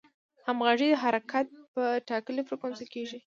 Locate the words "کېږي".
2.93-3.17